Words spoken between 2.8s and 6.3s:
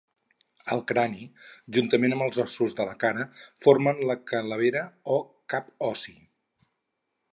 la cara, forma la calavera o cap ossi.